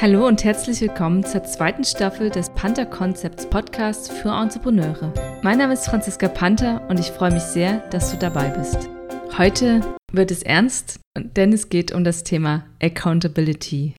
Hallo 0.00 0.26
und 0.26 0.42
herzlich 0.42 0.80
willkommen 0.80 1.24
zur 1.24 1.44
zweiten 1.44 1.84
Staffel 1.84 2.30
des 2.30 2.50
Panther 2.50 2.86
Concepts 2.86 3.48
Podcasts 3.48 4.08
für 4.08 4.30
Entrepreneure. 4.30 5.12
Mein 5.42 5.58
Name 5.58 5.74
ist 5.74 5.86
Franziska 5.86 6.28
Panther 6.28 6.86
und 6.88 6.98
ich 6.98 7.06
freue 7.06 7.32
mich 7.32 7.42
sehr, 7.42 7.78
dass 7.90 8.10
du 8.10 8.16
dabei 8.16 8.48
bist. 8.48 8.88
Heute 9.38 9.80
wird 10.10 10.30
es 10.30 10.42
ernst, 10.42 10.98
denn 11.16 11.52
es 11.52 11.68
geht 11.68 11.92
um 11.92 12.02
das 12.02 12.24
Thema 12.24 12.66
Accountability. 12.82 13.94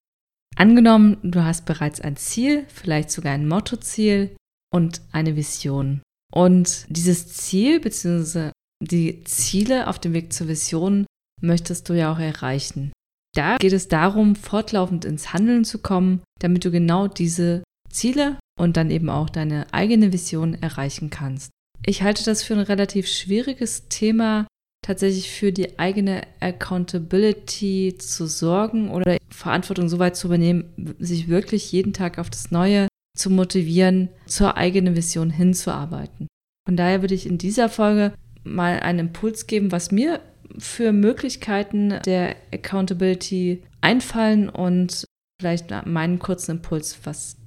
Angenommen, 0.56 1.18
du 1.24 1.44
hast 1.44 1.66
bereits 1.66 2.02
ein 2.02 2.18
Ziel, 2.18 2.66
vielleicht 2.68 3.10
sogar 3.10 3.34
ein 3.34 3.48
Mottoziel 3.48 4.36
und 4.74 5.02
eine 5.12 5.36
Vision. 5.36 6.02
Und 6.34 6.86
dieses 6.90 7.28
Ziel 7.28 7.80
bzw. 7.80 8.52
die 8.82 9.24
Ziele 9.24 9.88
auf 9.88 10.00
dem 10.00 10.14
Weg 10.14 10.34
zur 10.34 10.48
Vision 10.48 11.06
möchtest 11.42 11.88
du 11.88 11.94
ja 11.94 12.12
auch 12.12 12.20
erreichen. 12.20 12.92
Da 13.36 13.58
geht 13.58 13.74
es 13.74 13.88
darum, 13.88 14.36
fortlaufend 14.36 15.06
ins 15.06 15.34
Handeln 15.34 15.66
zu 15.66 15.80
kommen, 15.80 16.22
damit 16.40 16.66
du 16.66 16.72
genau 16.72 17.08
diese 17.08 17.64
Ziele 17.90 18.38
und 18.60 18.78
dann 18.78 18.92
eben 18.92 19.10
auch 19.10 19.30
deine 19.30 19.74
eigene 19.74 20.14
Vision 20.14 20.54
erreichen 20.54 21.10
kannst. 21.10 21.50
Ich 21.86 22.04
halte 22.04 22.24
das 22.24 22.44
für 22.44 22.54
ein 22.54 22.60
relativ 22.60 23.08
schwieriges 23.08 23.90
Thema, 23.90 24.48
tatsächlich 24.86 25.32
für 25.32 25.52
die 25.52 25.80
eigene 25.80 26.22
Accountability 26.40 27.96
zu 27.98 28.28
sorgen 28.28 28.92
oder 28.92 29.18
Verantwortung 29.30 29.90
so 29.90 30.00
weit 30.00 30.16
zu 30.16 30.28
übernehmen, 30.28 30.96
sich 31.00 31.28
wirklich 31.28 31.72
jeden 31.72 31.94
Tag 31.94 32.20
auf 32.20 32.30
das 32.30 32.52
Neue 32.52 32.88
zu 33.18 33.30
motivieren, 33.30 34.10
zur 34.28 34.58
eigenen 34.58 34.96
Vision 34.96 35.30
hinzuarbeiten. 35.30 36.28
Von 36.66 36.78
daher 36.78 37.02
würde 37.02 37.16
ich 37.16 37.26
in 37.26 37.38
dieser 37.38 37.70
Folge 37.70 38.14
mal 38.44 38.80
einen 38.80 39.00
Impuls 39.00 39.48
geben, 39.48 39.72
was 39.72 39.92
mir 39.92 40.22
für 40.58 40.92
Möglichkeiten 40.92 42.00
der 42.06 42.36
Accountability 42.54 43.64
einfallen 43.82 44.50
und 44.50 45.06
vielleicht 45.40 45.72
meinen 45.86 46.20
kurzen 46.20 46.52
Impuls, 46.58 47.00
was 47.04 47.38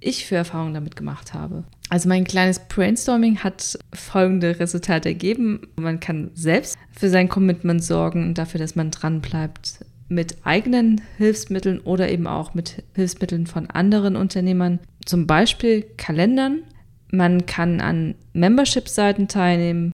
ich 0.00 0.26
für 0.26 0.36
Erfahrungen 0.36 0.74
damit 0.74 0.96
gemacht 0.96 1.34
habe. 1.34 1.64
Also 1.88 2.08
mein 2.08 2.24
kleines 2.24 2.60
Brainstorming 2.68 3.38
hat 3.38 3.78
folgende 3.94 4.58
Resultate 4.58 5.10
ergeben. 5.10 5.68
Man 5.76 6.00
kann 6.00 6.30
selbst 6.34 6.76
für 6.90 7.08
sein 7.08 7.28
Commitment 7.28 7.82
sorgen 7.82 8.34
dafür, 8.34 8.58
dass 8.58 8.76
man 8.76 8.90
dran 8.90 9.20
bleibt 9.20 9.84
mit 10.08 10.36
eigenen 10.44 11.00
Hilfsmitteln 11.16 11.80
oder 11.80 12.10
eben 12.10 12.26
auch 12.26 12.54
mit 12.54 12.84
Hilfsmitteln 12.94 13.46
von 13.46 13.68
anderen 13.70 14.16
Unternehmern, 14.16 14.78
zum 15.04 15.26
Beispiel 15.26 15.82
Kalendern. 15.96 16.62
Man 17.10 17.46
kann 17.46 17.80
an 17.80 18.14
Membership-Seiten 18.32 19.28
teilnehmen, 19.28 19.92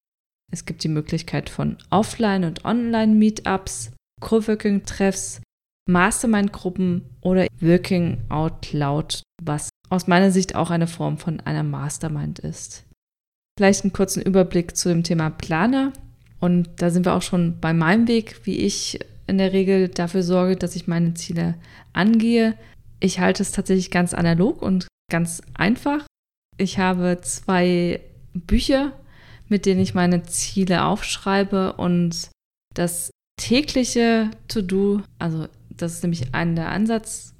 es 0.52 0.66
gibt 0.66 0.84
die 0.84 0.88
Möglichkeit 0.88 1.48
von 1.48 1.78
Offline- 1.90 2.44
und 2.44 2.64
Online-Meetups, 2.64 3.90
Coworking-Treffs, 4.20 5.40
Mastermind-Gruppen 5.88 7.02
oder 7.22 7.46
Working 7.60 8.18
Out 8.28 8.72
Loud, 8.72 9.22
was 9.42 9.70
aus 9.88 10.06
meiner 10.06 10.30
Sicht 10.30 10.54
auch 10.54 10.70
eine 10.70 10.86
Form 10.86 11.18
von 11.18 11.40
einer 11.40 11.62
Mastermind 11.62 12.38
ist. 12.38 12.84
Vielleicht 13.58 13.82
einen 13.82 13.92
kurzen 13.92 14.22
Überblick 14.22 14.76
zu 14.76 14.90
dem 14.90 15.02
Thema 15.02 15.30
Planer. 15.30 15.92
Und 16.38 16.68
da 16.76 16.90
sind 16.90 17.06
wir 17.06 17.14
auch 17.14 17.22
schon 17.22 17.58
bei 17.60 17.72
meinem 17.72 18.06
Weg, 18.06 18.40
wie 18.44 18.58
ich 18.58 19.00
in 19.26 19.38
der 19.38 19.52
Regel 19.52 19.88
dafür 19.88 20.22
sorge, 20.22 20.56
dass 20.56 20.76
ich 20.76 20.86
meine 20.86 21.14
Ziele 21.14 21.54
angehe. 21.92 22.56
Ich 23.00 23.20
halte 23.20 23.42
es 23.42 23.52
tatsächlich 23.52 23.90
ganz 23.90 24.12
analog 24.14 24.60
und 24.60 24.86
ganz 25.10 25.42
einfach. 25.54 26.06
Ich 26.58 26.78
habe 26.78 27.20
zwei 27.22 28.00
Bücher 28.34 28.92
mit 29.52 29.66
denen 29.66 29.80
ich 29.80 29.92
meine 29.92 30.22
Ziele 30.22 30.84
aufschreibe 30.84 31.74
und 31.74 32.30
das 32.74 33.10
tägliche 33.36 34.30
To-Do, 34.48 35.02
also 35.18 35.46
das 35.68 35.92
ist 35.92 36.02
nämlich 36.02 36.34
ein 36.34 36.56
der 36.56 36.70
Ansatz, 36.70 37.34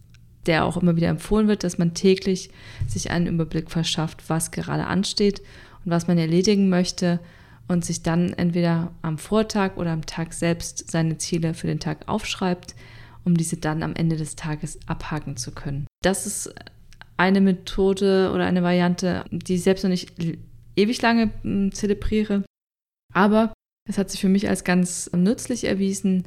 der 0.45 0.67
auch 0.67 0.77
immer 0.77 0.95
wieder 0.95 1.09
empfohlen 1.09 1.49
wird, 1.49 1.65
dass 1.65 1.79
man 1.79 1.95
täglich 1.95 2.51
sich 2.87 3.11
einen 3.11 3.29
Überblick 3.29 3.71
verschafft, 3.71 4.29
was 4.29 4.51
gerade 4.51 4.87
ansteht 4.87 5.41
und 5.85 5.91
was 5.91 6.07
man 6.07 6.19
erledigen 6.19 6.69
möchte 6.69 7.19
und 7.67 7.83
sich 7.83 8.03
dann 8.03 8.35
entweder 8.35 8.93
am 9.01 9.17
Vortag 9.17 9.79
oder 9.79 9.93
am 9.93 10.05
Tag 10.05 10.35
selbst 10.35 10.91
seine 10.91 11.17
Ziele 11.17 11.55
für 11.55 11.67
den 11.67 11.81
Tag 11.81 12.09
aufschreibt, 12.09 12.75
um 13.25 13.39
diese 13.39 13.57
dann 13.57 13.83
am 13.83 13.95
Ende 13.95 14.17
des 14.17 14.37
Tages 14.37 14.79
abhaken 14.87 15.39
zu 15.39 15.53
können. 15.53 15.87
Das 16.03 16.27
ist 16.27 16.53
eine 17.17 17.41
Methode 17.41 18.33
oder 18.35 18.45
eine 18.45 18.63
Variante, 18.63 19.25
die 19.31 19.55
ich 19.55 19.63
selbst 19.63 19.85
noch 19.85 19.91
nicht 19.91 20.13
ewig 20.77 21.01
lange 21.03 21.31
hm, 21.43 21.73
zelebriere. 21.73 22.45
Aber 23.15 23.53
es 23.89 23.99
hat 23.99 24.11
sich 24.11 24.21
für 24.21 24.29
mich 24.29 24.49
als 24.49 24.65
ganz 24.65 25.11
nützlich 25.13 25.65
erwiesen, 25.65 26.25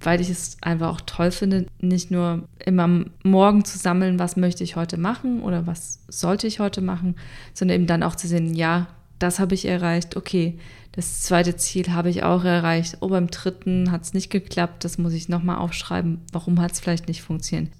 weil 0.00 0.20
ich 0.20 0.30
es 0.30 0.56
einfach 0.62 0.88
auch 0.88 1.00
toll 1.02 1.30
finde, 1.30 1.66
nicht 1.80 2.10
nur 2.10 2.48
immer 2.64 3.04
morgen 3.22 3.64
zu 3.64 3.78
sammeln, 3.78 4.18
was 4.18 4.36
möchte 4.36 4.64
ich 4.64 4.76
heute 4.76 4.96
machen 4.96 5.42
oder 5.42 5.66
was 5.66 6.04
sollte 6.08 6.46
ich 6.46 6.58
heute 6.58 6.80
machen, 6.80 7.16
sondern 7.54 7.76
eben 7.76 7.86
dann 7.86 8.02
auch 8.02 8.16
zu 8.16 8.26
sehen, 8.26 8.54
ja, 8.54 8.88
das 9.18 9.38
habe 9.38 9.54
ich 9.54 9.66
erreicht, 9.66 10.16
okay, 10.16 10.58
das 10.92 11.22
zweite 11.22 11.56
Ziel 11.56 11.92
habe 11.92 12.10
ich 12.10 12.24
auch 12.24 12.44
erreicht, 12.44 12.98
oh, 13.00 13.08
beim 13.08 13.28
dritten 13.28 13.92
hat 13.92 14.02
es 14.02 14.14
nicht 14.14 14.30
geklappt, 14.30 14.84
das 14.84 14.98
muss 14.98 15.12
ich 15.12 15.28
nochmal 15.28 15.58
aufschreiben, 15.58 16.20
warum 16.32 16.60
hat 16.60 16.72
es 16.72 16.80
vielleicht 16.80 17.06
nicht 17.06 17.22
funktioniert 17.22 17.72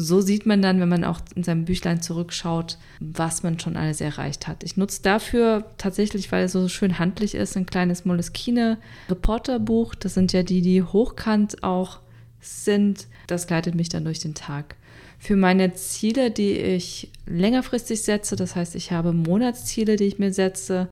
so 0.00 0.20
sieht 0.20 0.46
man 0.46 0.62
dann, 0.62 0.80
wenn 0.80 0.88
man 0.88 1.04
auch 1.04 1.20
in 1.34 1.42
seinem 1.42 1.64
Büchlein 1.64 2.02
zurückschaut, 2.02 2.78
was 3.00 3.42
man 3.42 3.58
schon 3.58 3.76
alles 3.76 4.00
erreicht 4.00 4.48
hat. 4.48 4.64
Ich 4.64 4.76
nutze 4.76 5.02
dafür 5.02 5.64
tatsächlich, 5.78 6.30
weil 6.32 6.44
es 6.44 6.52
so 6.52 6.68
schön 6.68 6.98
handlich 6.98 7.34
ist, 7.34 7.56
ein 7.56 7.66
kleines 7.66 8.04
Moleskine-Reporterbuch. 8.04 9.94
Das 9.94 10.14
sind 10.14 10.32
ja 10.32 10.42
die, 10.42 10.62
die 10.62 10.82
hochkant 10.82 11.62
auch 11.62 12.00
sind. 12.40 13.06
Das 13.26 13.48
leitet 13.48 13.74
mich 13.74 13.88
dann 13.88 14.04
durch 14.04 14.18
den 14.18 14.34
Tag. 14.34 14.76
Für 15.18 15.36
meine 15.36 15.74
Ziele, 15.74 16.30
die 16.30 16.52
ich 16.52 17.10
längerfristig 17.26 18.02
setze, 18.02 18.36
das 18.36 18.56
heißt, 18.56 18.74
ich 18.74 18.90
habe 18.90 19.12
Monatsziele, 19.12 19.96
die 19.96 20.04
ich 20.04 20.18
mir 20.18 20.32
setze, 20.32 20.88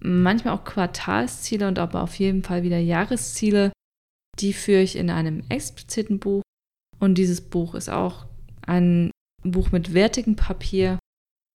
manchmal 0.00 0.54
auch 0.54 0.64
Quartalsziele 0.64 1.68
und 1.68 1.78
aber 1.78 2.02
auf 2.02 2.14
jeden 2.16 2.42
Fall 2.42 2.62
wieder 2.62 2.78
Jahresziele, 2.78 3.72
die 4.38 4.52
führe 4.52 4.82
ich 4.82 4.96
in 4.96 5.10
einem 5.10 5.42
expliziten 5.48 6.18
Buch. 6.18 6.42
Und 6.98 7.16
dieses 7.16 7.40
Buch 7.40 7.74
ist 7.74 7.88
auch 7.88 8.27
ein 8.68 9.10
Buch 9.42 9.72
mit 9.72 9.94
wertigem 9.94 10.36
Papier 10.36 10.98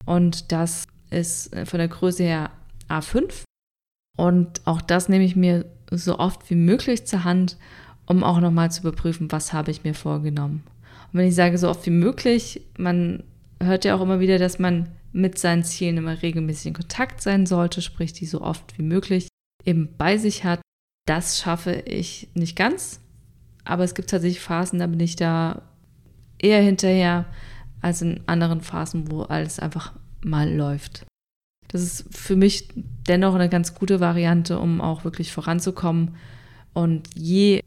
und 0.06 0.52
das 0.52 0.86
ist 1.10 1.54
äh, 1.54 1.66
von 1.66 1.80
der 1.80 1.88
Größe 1.88 2.24
her 2.24 2.52
A5. 2.90 3.44
Und 4.18 4.62
auch 4.66 4.82
das 4.82 5.10
nehme 5.10 5.24
ich 5.24 5.36
mir 5.36 5.66
so 5.92 6.20
oft 6.20 6.50
wie 6.50 6.56
möglich 6.56 7.06
zur 7.06 7.24
Hand, 7.24 7.58
um 8.06 8.24
auch 8.24 8.40
nochmal 8.40 8.72
zu 8.72 8.82
überprüfen, 8.82 9.32
was 9.32 9.54
habe 9.54 9.72
ich 9.72 9.84
mir 9.84 9.94
vorgenommen. 9.94 10.64
Und 11.12 11.20
wenn 11.20 11.28
ich 11.28 11.36
sage 11.36 11.58
so 11.58 11.70
oft 11.70 11.86
wie 11.86 11.92
möglich, 11.92 12.62
man 12.78 13.24
hört 13.62 13.86
ja 13.86 13.96
auch 13.96 14.02
immer 14.02 14.20
wieder, 14.20 14.38
dass 14.40 14.60
man 14.60 14.90
mit 15.14 15.38
seinen 15.38 15.64
Zielen 15.64 15.98
immer 15.98 16.22
regelmäßig 16.22 16.68
in 16.68 16.74
Kontakt 16.74 17.22
sein 17.22 17.46
sollte, 17.46 17.82
sprich 17.82 18.14
die 18.14 18.26
so 18.26 18.42
oft 18.42 18.78
wie 18.78 18.84
möglich 18.84 19.28
eben 19.64 19.90
bei 19.98 20.18
sich 20.18 20.44
hat. 20.44 20.62
Das 21.08 21.40
schaffe 21.40 21.74
ich 21.74 22.30
nicht 22.34 22.56
ganz, 22.56 23.00
aber 23.64 23.84
es 23.84 23.94
gibt 23.94 24.10
tatsächlich 24.10 24.42
Phasen, 24.42 24.80
da 24.80 24.88
bin 24.88 25.00
ich 25.00 25.16
da 25.16 25.62
eher 26.44 26.62
hinterher 26.62 27.26
als 27.82 28.02
in 28.02 28.22
anderen 28.28 28.62
Phasen, 28.62 29.12
wo 29.12 29.24
alles 29.24 29.60
einfach 29.60 29.94
mal 30.24 30.52
läuft. 30.52 31.06
Das 31.68 31.82
ist 31.82 32.06
für 32.16 32.36
mich 32.36 32.70
dennoch 33.08 33.34
eine 33.34 33.50
ganz 33.50 33.74
gute 33.74 34.00
Variante, 34.00 34.60
um 34.60 34.80
auch 34.80 35.04
wirklich 35.04 35.32
voranzukommen. 35.32 36.16
Und 36.74 37.10
je 37.16 37.62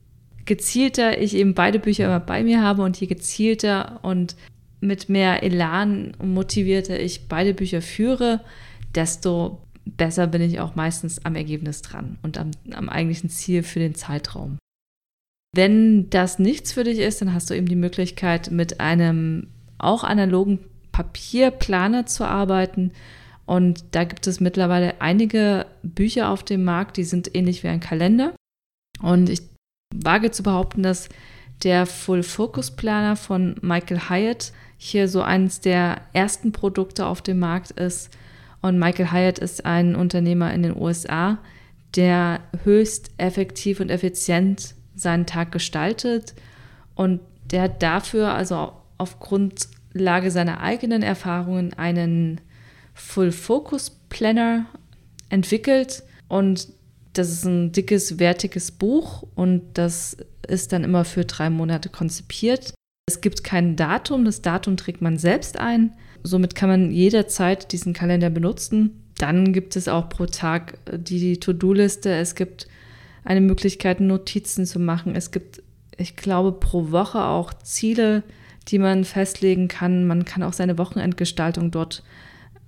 gezielter 0.44 1.20
ich 1.20 1.34
eben 1.34 1.54
beide 1.54 1.78
Bücher 1.78 2.04
immer 2.04 2.20
bei 2.20 2.44
mir 2.44 2.62
habe 2.62 2.82
und 2.82 2.98
je 2.98 3.09
gezielter 3.09 3.98
und 4.03 4.36
mit 4.81 5.09
mehr 5.09 5.42
Elan 5.42 6.15
und 6.19 6.34
motivierter 6.34 7.00
ich 7.00 7.28
beide 7.28 7.53
Bücher 7.53 7.82
führe, 7.82 8.41
desto 8.94 9.60
besser 9.84 10.26
bin 10.26 10.42
ich 10.42 10.60
auch 10.60 10.75
meistens 10.75 11.25
am 11.25 11.34
Ergebnis 11.34 11.82
dran 11.82 12.19
und 12.22 12.38
am, 12.38 12.50
am 12.72 12.88
eigentlichen 12.88 13.31
Ziel 13.31 13.62
für 13.62 13.78
den 13.78 13.94
Zeitraum. 13.94 14.59
Wenn 15.56 16.11
das 16.11 16.39
nichts 16.39 16.72
für 16.72 16.84
dich 16.84 16.99
ist, 16.99 17.22
dann 17.22 17.33
hast 17.33 17.49
du 17.49 17.55
eben 17.55 17.66
die 17.66 17.77
Möglichkeit, 17.77 18.51
mit 18.51 18.78
einem 18.78 19.47
auch 19.78 20.04
analogen 20.04 20.59
Papierplaner 20.92 22.04
zu 22.04 22.27
arbeiten. 22.27 22.92
Und 23.47 23.83
da 23.92 24.04
gibt 24.04 24.27
es 24.27 24.39
mittlerweile 24.39 25.01
einige 25.01 25.65
Bücher 25.83 26.28
auf 26.28 26.42
dem 26.42 26.63
Markt, 26.63 26.98
die 26.98 27.04
sind 27.04 27.34
ähnlich 27.34 27.63
wie 27.63 27.69
ein 27.69 27.80
Kalender. 27.80 28.34
Und 29.01 29.30
ich 29.30 29.41
wage 29.95 30.30
zu 30.30 30.42
behaupten, 30.42 30.83
dass 30.83 31.09
der 31.63 31.86
Full 31.86 32.22
Focus 32.22 32.77
Planer 32.77 33.16
von 33.16 33.57
Michael 33.63 34.10
Hyatt 34.10 34.53
hier 34.77 35.09
so 35.09 35.22
eines 35.22 35.63
der 35.63 36.03
ersten 36.13 36.53
Produkte 36.53 37.07
auf 37.07 37.22
dem 37.22 37.39
Markt 37.39 37.71
ist. 37.71 38.10
Und 38.60 38.78
Michael 38.78 39.10
Hyatt 39.10 39.39
ist 39.39 39.65
ein 39.65 39.97
Unternehmer 39.97 40.53
in 40.53 40.65
den 40.65 40.77
USA, 40.77 41.39
der 41.95 42.41
höchst 42.65 43.10
effektiv 43.16 43.80
und 43.80 43.91
effizient 43.91 44.76
seinen 44.97 45.27
Tag 45.27 45.53
gestaltet. 45.53 46.34
Und 46.95 47.21
der 47.51 47.63
hat 47.63 47.83
dafür, 47.83 48.33
also 48.33 48.72
auf 48.98 49.21
Grundlage 49.21 50.31
seiner 50.31 50.60
eigenen 50.60 51.03
Erfahrungen, 51.03 51.75
einen 51.75 52.41
Full 52.95 53.31
Focus 53.31 53.91
Planner 54.09 54.66
entwickelt. 55.28 56.03
Und 56.28 56.69
das 57.13 57.31
ist 57.31 57.45
ein 57.45 57.72
dickes, 57.72 58.19
wertiges 58.19 58.71
Buch 58.71 59.25
und 59.34 59.63
das 59.75 60.16
ist 60.47 60.72
dann 60.72 60.84
immer 60.84 61.04
für 61.04 61.25
drei 61.25 61.51
Monate 61.51 61.89
konzipiert. 61.89 62.75
Es 63.09 63.21
gibt 63.21 63.45
kein 63.45 63.77
Datum, 63.77 64.25
das 64.25 64.42
Datum 64.42 64.77
trägt 64.77 65.01
man 65.01 65.16
selbst 65.16 65.59
ein. 65.59 65.92
Somit 66.22 66.54
kann 66.54 66.69
man 66.69 66.91
jederzeit 66.91 67.72
diesen 67.72 67.92
Kalender 67.92 68.31
benutzen. 68.31 69.03
Dann 69.19 69.53
gibt 69.53 69.77
es 69.77 69.89
auch 69.89 70.09
pro 70.09 70.27
Tag 70.27 70.78
die 70.92 71.39
To-Do-Liste. 71.39 72.13
Es 72.13 72.34
gibt 72.34 72.66
eine 73.27 73.41
Möglichkeit, 73.41 74.01
Notizen 74.01 74.65
zu 74.65 74.78
machen. 74.78 75.15
Es 75.15 75.33
gibt, 75.33 75.63
ich 75.97 76.17
glaube, 76.17 76.53
pro 76.53 76.91
Woche 76.93 77.25
auch 77.25 77.53
Ziele, 77.53 78.23
die 78.69 78.78
man 78.78 79.05
festlegen 79.05 79.69
kann. 79.69 80.07
Man 80.07 80.25
kann 80.25 80.43
auch 80.43 80.53
seine 80.53 80.78
Wochenendgestaltung 80.78 81.71
dort 81.71 82.03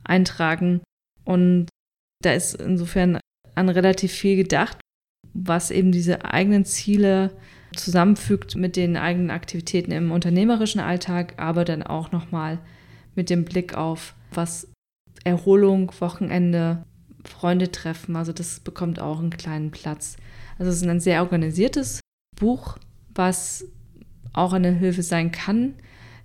eintragen. 0.05 0.81
Und 1.25 1.69
da 2.23 2.33
ist 2.33 2.55
insofern 2.55 3.21
an 3.55 3.69
relativ 3.69 4.13
viel 4.13 4.37
gedacht, 4.37 4.79
was 5.33 5.71
eben 5.71 5.93
diese 5.93 6.25
eigenen 6.25 6.65
Ziele 6.65 7.37
zusammenfügt 7.77 8.57
mit 8.57 8.77
den 8.77 8.97
eigenen 8.97 9.31
Aktivitäten 9.31 9.93
im 9.93 10.11
unternehmerischen 10.11 10.81
Alltag, 10.81 11.35
aber 11.37 11.65
dann 11.65 11.83
auch 11.83 12.11
nochmal 12.11 12.59
mit 13.15 13.31
dem 13.31 13.45
Blick 13.45 13.75
auf 13.75 14.15
was 14.33 14.69
Erholung, 15.23 15.93
Wochenende, 16.01 16.85
Freunde 17.25 17.71
treffen. 17.71 18.17
Also 18.17 18.33
das 18.33 18.61
bekommt 18.61 19.01
auch 19.01 19.21
einen 19.21 19.31
kleinen 19.31 19.71
Platz. 19.71 20.17
Also 20.59 20.71
es 20.71 20.83
ist 20.83 20.89
ein 20.89 21.01
sehr 21.01 21.23
organisiertes 21.23 22.01
Buch, 22.37 22.79
was 23.15 23.65
auch 24.33 24.53
eine 24.53 24.73
Hilfe 24.73 25.03
sein 25.03 25.33
kann. 25.33 25.75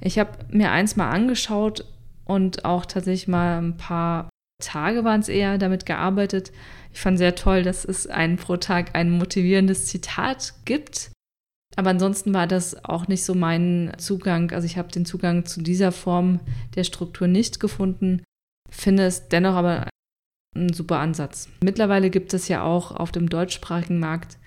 Ich 0.02 0.20
habe 0.20 0.32
mir 0.50 0.72
eins 0.72 0.96
mal 0.96 1.10
angeschaut 1.10 1.86
und 2.26 2.66
auch 2.66 2.86
tatsächlich 2.86 3.28
mal 3.28 3.62
ein 3.62 3.78
paar 3.78 4.30
Tage 4.62 5.04
waren 5.04 5.20
es 5.20 5.30
eher 5.30 5.58
damit 5.58 5.86
gearbeitet. 5.86 6.52
Ich 6.94 7.02
fand 7.02 7.18
sehr 7.18 7.36
toll, 7.36 7.64
dass 7.64 7.86
es 7.86 8.08
einen 8.08 8.38
pro 8.38 8.58
Tag 8.58 8.96
ein 8.96 9.12
motivierendes 9.12 9.88
Zitat 9.88 10.54
gibt. 10.66 11.12
Aber 11.76 11.90
ansonsten 11.90 12.34
war 12.34 12.48
das 12.48 12.86
auch 12.86 13.08
nicht 13.08 13.24
so 13.24 13.34
mein 13.34 13.94
Zugang. 13.98 14.52
Also 14.52 14.66
ich 14.66 14.78
habe 14.78 14.92
den 14.92 15.06
Zugang 15.06 15.46
zu 15.46 15.62
dieser 15.62 15.92
Form 15.92 16.40
der 16.76 16.84
Struktur 16.84 17.28
nicht 17.28 17.60
gefunden, 17.60 18.24
finde 18.70 19.06
es 19.06 19.28
dennoch 19.28 19.56
aber 19.56 19.88
ein 20.56 20.74
super 20.74 21.00
Ansatz. 21.00 21.50
Mittlerweile 21.64 22.10
gibt 22.10 22.34
es 22.34 22.48
ja 22.48 22.64
auch 22.64 22.92
auf 22.92 23.12
dem 23.12 23.30
deutschsprachigen 23.30 24.00
Markt 24.00 24.38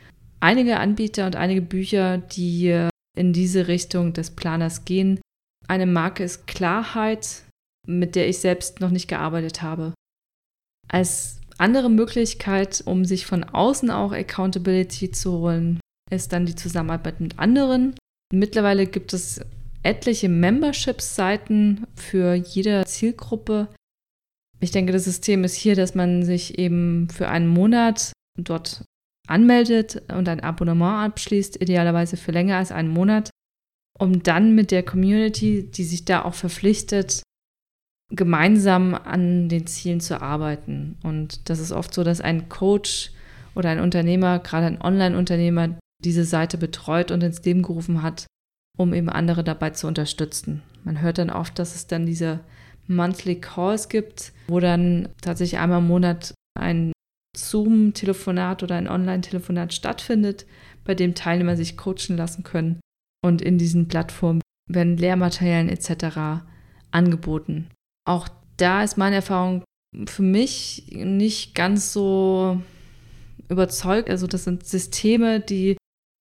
einige 0.40 0.78
Anbieter 0.78 1.26
und 1.26 1.36
einige 1.36 1.62
Bücher, 1.62 2.18
die 2.18 2.88
in 3.16 3.32
diese 3.32 3.68
Richtung 3.68 4.12
des 4.12 4.30
Planers 4.30 4.84
gehen. 4.84 5.20
Eine 5.66 5.86
Marke 5.86 6.22
ist 6.22 6.46
Klarheit, 6.46 7.42
mit 7.86 8.14
der 8.14 8.28
ich 8.28 8.38
selbst 8.38 8.80
noch 8.80 8.90
nicht 8.90 9.08
gearbeitet 9.08 9.62
habe. 9.62 9.94
Als 10.88 11.40
andere 11.58 11.90
Möglichkeit, 11.90 12.82
um 12.84 13.04
sich 13.04 13.26
von 13.26 13.44
außen 13.44 13.90
auch 13.90 14.12
Accountability 14.12 15.10
zu 15.10 15.32
holen, 15.32 15.80
ist 16.10 16.32
dann 16.32 16.46
die 16.46 16.54
Zusammenarbeit 16.54 17.20
mit 17.20 17.38
anderen. 17.38 17.94
Mittlerweile 18.32 18.86
gibt 18.86 19.12
es 19.12 19.40
etliche 19.82 20.28
Membership-Seiten 20.28 21.86
für 21.94 22.34
jede 22.34 22.84
Zielgruppe. 22.84 23.68
Ich 24.60 24.70
denke, 24.70 24.92
das 24.92 25.04
System 25.04 25.44
ist 25.44 25.54
hier, 25.54 25.76
dass 25.76 25.94
man 25.94 26.22
sich 26.22 26.58
eben 26.58 27.08
für 27.10 27.28
einen 27.28 27.46
Monat 27.46 28.12
dort 28.38 28.84
anmeldet 29.28 30.02
und 30.12 30.28
ein 30.28 30.40
Abonnement 30.40 31.04
abschließt, 31.04 31.60
idealerweise 31.60 32.16
für 32.16 32.32
länger 32.32 32.56
als 32.56 32.72
einen 32.72 32.88
Monat, 32.88 33.30
um 33.98 34.22
dann 34.22 34.54
mit 34.54 34.70
der 34.70 34.82
Community, 34.82 35.70
die 35.70 35.84
sich 35.84 36.04
da 36.04 36.24
auch 36.24 36.34
verpflichtet, 36.34 37.22
gemeinsam 38.10 38.94
an 38.94 39.48
den 39.48 39.66
Zielen 39.66 40.00
zu 40.00 40.22
arbeiten. 40.22 40.96
Und 41.02 41.48
das 41.50 41.58
ist 41.58 41.72
oft 41.72 41.92
so, 41.92 42.04
dass 42.04 42.20
ein 42.20 42.48
Coach 42.48 43.10
oder 43.54 43.70
ein 43.70 43.80
Unternehmer, 43.80 44.38
gerade 44.38 44.66
ein 44.66 44.80
Online-Unternehmer, 44.80 45.78
diese 46.04 46.24
Seite 46.24 46.58
betreut 46.58 47.10
und 47.10 47.22
ins 47.22 47.42
Leben 47.42 47.62
gerufen 47.62 48.02
hat, 48.02 48.26
um 48.76 48.94
eben 48.94 49.08
andere 49.08 49.42
dabei 49.42 49.70
zu 49.70 49.86
unterstützen. 49.86 50.62
Man 50.84 51.00
hört 51.00 51.18
dann 51.18 51.30
oft, 51.30 51.58
dass 51.58 51.74
es 51.74 51.86
dann 51.86 52.06
diese 52.06 52.40
Monthly 52.88 53.40
Calls 53.40 53.88
gibt, 53.88 54.32
wo 54.48 54.60
dann 54.60 55.08
tatsächlich 55.20 55.60
einmal 55.60 55.78
im 55.78 55.88
Monat 55.88 56.34
ein 56.58 56.92
Zoom-Telefonat 57.36 58.62
oder 58.62 58.76
ein 58.76 58.88
Online-Telefonat 58.88 59.74
stattfindet, 59.74 60.46
bei 60.84 60.94
dem 60.94 61.14
Teilnehmer 61.14 61.56
sich 61.56 61.76
coachen 61.76 62.16
lassen 62.16 62.42
können. 62.42 62.80
Und 63.24 63.42
in 63.42 63.58
diesen 63.58 63.88
Plattformen 63.88 64.40
werden 64.70 64.96
Lehrmaterialien 64.96 65.68
etc. 65.68 66.44
angeboten. 66.90 67.68
Auch 68.08 68.28
da 68.56 68.82
ist 68.82 68.96
meine 68.96 69.16
Erfahrung 69.16 69.64
für 70.06 70.22
mich 70.22 70.86
nicht 70.92 71.54
ganz 71.54 71.92
so 71.92 72.60
überzeugt. 73.48 74.10
Also 74.10 74.26
das 74.26 74.44
sind 74.44 74.66
Systeme, 74.66 75.40
die 75.40 75.76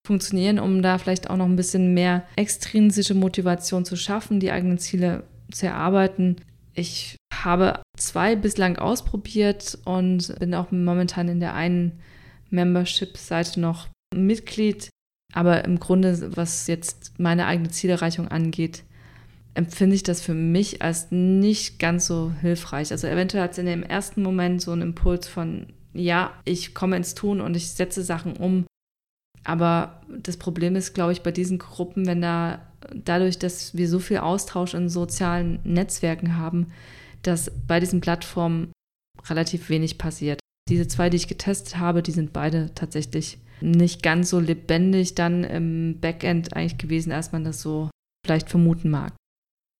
funktionieren, 0.05 0.59
um 0.59 0.81
da 0.81 0.97
vielleicht 0.97 1.29
auch 1.29 1.37
noch 1.37 1.45
ein 1.45 1.55
bisschen 1.55 1.93
mehr 1.93 2.25
extrinsische 2.35 3.15
Motivation 3.15 3.85
zu 3.85 3.95
schaffen, 3.95 4.39
die 4.39 4.51
eigenen 4.51 4.77
Ziele 4.77 5.23
zu 5.51 5.65
erarbeiten. 5.65 6.37
Ich 6.75 7.15
habe 7.33 7.81
zwei 7.97 8.35
bislang 8.35 8.77
ausprobiert 8.77 9.77
und 9.85 10.37
bin 10.39 10.53
auch 10.53 10.71
momentan 10.71 11.29
in 11.29 11.39
der 11.39 11.53
einen 11.53 11.99
Membership-Seite 12.49 13.59
noch 13.59 13.87
Mitglied. 14.13 14.89
Aber 15.33 15.65
im 15.65 15.79
Grunde, 15.79 16.35
was 16.35 16.67
jetzt 16.67 17.13
meine 17.17 17.45
eigene 17.47 17.69
Zielerreichung 17.69 18.27
angeht, 18.27 18.83
empfinde 19.53 19.95
ich 19.95 20.03
das 20.03 20.21
für 20.21 20.33
mich 20.33 20.81
als 20.81 21.11
nicht 21.11 21.79
ganz 21.79 22.05
so 22.05 22.31
hilfreich. 22.41 22.91
Also 22.91 23.07
eventuell 23.07 23.43
hat 23.43 23.53
es 23.53 23.57
in 23.57 23.65
dem 23.65 23.83
ersten 23.83 24.21
Moment 24.21 24.61
so 24.61 24.71
einen 24.71 24.81
Impuls 24.81 25.27
von, 25.27 25.67
ja, 25.93 26.33
ich 26.43 26.75
komme 26.75 26.97
ins 26.97 27.15
Tun 27.15 27.41
und 27.41 27.55
ich 27.55 27.71
setze 27.71 28.03
Sachen 28.03 28.35
um. 28.35 28.65
Aber 29.45 30.01
das 30.09 30.37
Problem 30.37 30.75
ist, 30.75 30.93
glaube 30.93 31.13
ich, 31.13 31.21
bei 31.21 31.31
diesen 31.31 31.57
Gruppen, 31.57 32.05
wenn 32.05 32.21
da 32.21 32.61
dadurch, 32.93 33.39
dass 33.39 33.75
wir 33.75 33.87
so 33.89 33.99
viel 33.99 34.17
Austausch 34.17 34.73
in 34.73 34.89
sozialen 34.89 35.59
Netzwerken 35.63 36.37
haben, 36.37 36.67
dass 37.21 37.51
bei 37.67 37.79
diesen 37.79 38.01
Plattformen 38.01 38.71
relativ 39.27 39.69
wenig 39.69 39.97
passiert. 39.97 40.39
Diese 40.69 40.87
zwei, 40.87 41.09
die 41.09 41.17
ich 41.17 41.27
getestet 41.27 41.77
habe, 41.77 42.01
die 42.01 42.11
sind 42.11 42.33
beide 42.33 42.73
tatsächlich 42.73 43.37
nicht 43.61 44.03
ganz 44.03 44.29
so 44.29 44.39
lebendig 44.39 45.15
dann 45.15 45.43
im 45.43 45.99
Backend 45.99 46.55
eigentlich 46.55 46.77
gewesen, 46.77 47.11
als 47.11 47.31
man 47.31 47.43
das 47.43 47.61
so 47.61 47.89
vielleicht 48.25 48.49
vermuten 48.49 48.89
mag. 48.89 49.13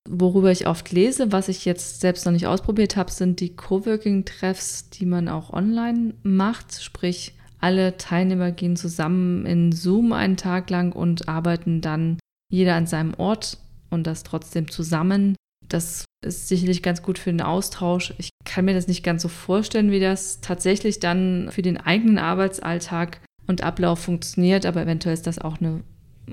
Worüber 0.08 0.52
ich 0.52 0.68
oft 0.68 0.92
lese, 0.92 1.32
was 1.32 1.50
ich 1.50 1.66
jetzt 1.66 2.00
selbst 2.00 2.26
noch 2.26 2.32
nicht 2.32 2.46
ausprobiert 2.46 2.96
habe, 2.96 3.12
sind 3.12 3.40
die 3.40 3.56
Coworking-Treffs, 3.56 4.92
die 4.92 5.08
man 5.08 5.28
auch 5.28 5.52
online 5.52 6.14
macht. 6.22 6.82
Sprich, 6.84 7.34
alle 7.60 7.98
Teilnehmer 7.98 8.52
gehen 8.52 8.76
zusammen 8.76 9.48
in 9.48 9.72
Zoom 9.72 10.14
einen 10.14 10.38
Tag 10.38 10.70
lang 10.70 10.92
und 10.92 11.28
arbeiten 11.28 11.82
dann 11.82 12.20
jeder 12.52 12.76
an 12.76 12.88
seinem 12.88 13.14
Ort 13.16 13.58
und 13.90 14.08
das 14.08 14.24
trotzdem 14.24 14.70
zusammen. 14.70 15.36
Das 15.68 16.06
ist 16.24 16.48
sicherlich 16.48 16.84
ganz 16.84 17.02
gut 17.02 17.18
für 17.18 17.32
den 17.32 17.42
Austausch. 17.42 18.14
Ich 18.18 18.30
kann 18.46 18.66
mir 18.66 18.74
das 18.74 18.88
nicht 18.88 19.04
ganz 19.04 19.22
so 19.22 19.28
vorstellen, 19.28 19.92
wie 19.92 20.00
das 20.00 20.42
tatsächlich 20.42 21.00
dann 21.00 21.50
für 21.52 21.62
den 21.62 21.78
eigenen 21.78 22.18
Arbeitsalltag 22.18 23.22
und 23.48 23.64
Ablauf 23.64 24.00
funktioniert, 24.00 24.66
aber 24.66 24.84
eventuell 24.84 25.14
ist 25.14 25.28
das 25.28 25.40
auch 25.40 25.60
eine 25.60 25.84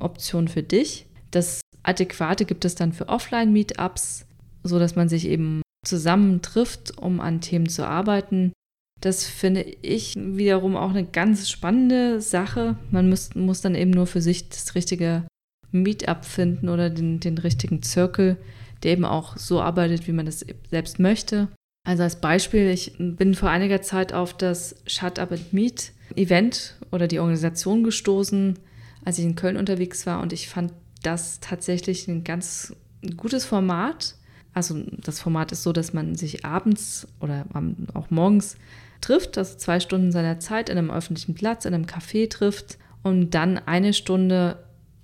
Option 0.00 0.48
für 0.48 0.62
dich. 0.62 1.06
Das 1.30 1.60
Adäquate 1.82 2.44
gibt 2.44 2.64
es 2.64 2.75
dann 2.75 2.92
für 2.92 3.08
Offline-Meetups, 3.08 4.26
so 4.62 4.78
dass 4.78 4.96
man 4.96 5.08
sich 5.08 5.26
eben 5.26 5.62
zusammentrifft, 5.84 6.98
um 6.98 7.20
an 7.20 7.40
Themen 7.40 7.68
zu 7.68 7.87
arbeiten. 7.87 8.52
Das 9.00 9.25
finde 9.25 9.62
ich 9.62 10.14
wiederum 10.16 10.76
auch 10.76 10.90
eine 10.90 11.04
ganz 11.04 11.50
spannende 11.50 12.20
Sache. 12.20 12.76
Man 12.90 13.08
muss, 13.08 13.34
muss 13.34 13.60
dann 13.60 13.75
eben 13.75 13.90
nur 13.90 14.06
für 14.06 14.22
sich 14.22 14.48
das 14.48 14.76
richtige 14.76 15.25
Meetup 15.72 16.24
finden 16.24 16.68
oder 16.68 16.90
den, 16.90 17.20
den 17.20 17.38
richtigen 17.38 17.82
Zirkel, 17.82 18.36
der 18.82 18.92
eben 18.92 19.04
auch 19.04 19.36
so 19.36 19.60
arbeitet, 19.60 20.06
wie 20.06 20.12
man 20.12 20.26
das 20.26 20.44
selbst 20.70 20.98
möchte. 20.98 21.48
Also 21.84 22.04
als 22.04 22.20
Beispiel, 22.20 22.68
ich 22.68 22.94
bin 22.98 23.34
vor 23.34 23.50
einiger 23.50 23.82
Zeit 23.82 24.12
auf 24.12 24.36
das 24.36 24.76
Shut 24.86 25.18
Up 25.18 25.32
and 25.32 25.52
Meet 25.52 25.92
Event 26.14 26.76
oder 26.92 27.08
die 27.08 27.18
Organisation 27.18 27.82
gestoßen, 27.82 28.58
als 29.04 29.18
ich 29.18 29.24
in 29.24 29.34
Köln 29.34 29.56
unterwegs 29.56 30.06
war 30.06 30.20
und 30.20 30.32
ich 30.32 30.48
fand 30.48 30.72
das 31.02 31.40
tatsächlich 31.40 32.06
ein 32.06 32.22
ganz 32.22 32.74
gutes 33.16 33.44
Format. 33.44 34.14
Also 34.54 34.80
das 34.98 35.18
Format 35.18 35.50
ist 35.50 35.62
so, 35.62 35.72
dass 35.72 35.92
man 35.92 36.14
sich 36.14 36.44
abends 36.44 37.08
oder 37.20 37.46
auch 37.94 38.10
morgens 38.10 38.56
trifft, 39.00 39.38
also 39.38 39.56
zwei 39.56 39.80
Stunden 39.80 40.12
seiner 40.12 40.38
Zeit 40.38 40.68
in 40.68 40.78
einem 40.78 40.90
öffentlichen 40.90 41.34
Platz, 41.34 41.64
in 41.64 41.74
einem 41.74 41.86
Café 41.86 42.30
trifft 42.30 42.78
und 43.02 43.30
dann 43.30 43.58
eine 43.58 43.92
Stunde 43.92 44.62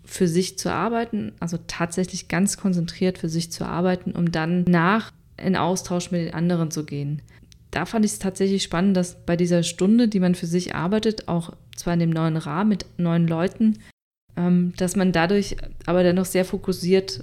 für 0.08 0.26
sich 0.26 0.58
zu 0.58 0.72
arbeiten, 0.72 1.32
also 1.38 1.58
tatsächlich 1.66 2.28
ganz 2.28 2.56
konzentriert 2.56 3.18
für 3.18 3.28
sich 3.28 3.52
zu 3.52 3.66
arbeiten, 3.66 4.12
um 4.12 4.32
dann 4.32 4.64
nach 4.64 5.12
in 5.36 5.54
Austausch 5.54 6.10
mit 6.10 6.22
den 6.22 6.34
anderen 6.34 6.70
zu 6.70 6.84
gehen. 6.84 7.20
Da 7.70 7.84
fand 7.84 8.06
ich 8.06 8.12
es 8.12 8.18
tatsächlich 8.18 8.62
spannend, 8.62 8.96
dass 8.96 9.22
bei 9.26 9.36
dieser 9.36 9.62
Stunde, 9.62 10.08
die 10.08 10.18
man 10.18 10.34
für 10.34 10.46
sich 10.46 10.74
arbeitet, 10.74 11.28
auch 11.28 11.52
zwar 11.76 11.92
in 11.92 12.00
dem 12.00 12.10
neuen 12.10 12.38
Rahmen 12.38 12.70
mit 12.70 12.86
neuen 12.96 13.28
Leuten, 13.28 13.80
ähm, 14.36 14.72
dass 14.78 14.96
man 14.96 15.12
dadurch 15.12 15.56
aber 15.84 16.02
dennoch 16.02 16.24
sehr 16.24 16.46
fokussiert 16.46 17.22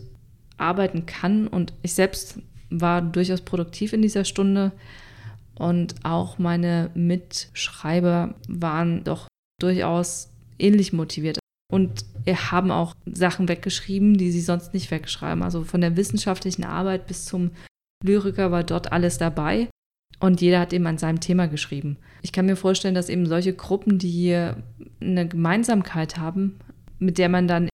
arbeiten 0.57 1.07
kann. 1.07 1.47
Und 1.47 1.73
ich 1.81 1.93
selbst 1.93 2.39
war 2.69 3.01
durchaus 3.01 3.41
produktiv 3.41 3.93
in 3.93 4.03
dieser 4.03 4.25
Stunde 4.25 4.71
und 5.55 5.95
auch 6.03 6.37
meine 6.37 6.91
Mitschreiber 6.93 8.35
waren 8.47 9.03
doch 9.03 9.27
durchaus 9.59 10.29
ähnlich 10.59 10.93
motiviert. 10.93 11.39
Und 11.73 12.05
haben 12.33 12.71
auch 12.71 12.95
Sachen 13.05 13.47
weggeschrieben, 13.47 14.17
die 14.17 14.31
sie 14.31 14.41
sonst 14.41 14.73
nicht 14.73 14.91
wegschreiben. 14.91 15.43
Also 15.43 15.63
von 15.63 15.81
der 15.81 15.95
wissenschaftlichen 15.95 16.63
Arbeit 16.63 17.07
bis 17.07 17.25
zum 17.25 17.51
Lyriker 18.03 18.51
war 18.51 18.63
dort 18.63 18.91
alles 18.91 19.17
dabei. 19.17 19.69
Und 20.19 20.41
jeder 20.41 20.59
hat 20.59 20.73
eben 20.73 20.87
an 20.87 20.97
seinem 20.97 21.19
Thema 21.19 21.47
geschrieben. 21.47 21.97
Ich 22.21 22.31
kann 22.31 22.45
mir 22.45 22.55
vorstellen, 22.55 22.95
dass 22.95 23.09
eben 23.09 23.25
solche 23.25 23.53
Gruppen, 23.53 23.99
die 23.99 24.09
hier 24.09 24.57
eine 25.01 25.27
Gemeinsamkeit 25.27 26.17
haben, 26.17 26.57
mit 26.99 27.17
der 27.17 27.29
man 27.29 27.47
dann 27.47 27.69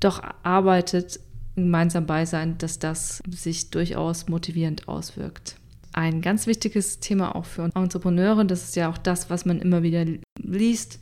doch 0.00 0.22
arbeitet, 0.42 1.20
gemeinsam 1.54 2.06
bei 2.06 2.26
sein, 2.26 2.58
dass 2.58 2.78
das 2.78 3.22
sich 3.28 3.70
durchaus 3.70 4.28
motivierend 4.28 4.88
auswirkt. 4.88 5.56
Ein 5.92 6.22
ganz 6.22 6.46
wichtiges 6.46 7.00
Thema 7.00 7.36
auch 7.36 7.44
für 7.44 7.70
Entrepreneure, 7.74 8.44
das 8.44 8.64
ist 8.64 8.76
ja 8.76 8.90
auch 8.90 8.98
das, 8.98 9.30
was 9.30 9.44
man 9.44 9.60
immer 9.60 9.82
wieder 9.82 10.06
liest, 10.38 10.98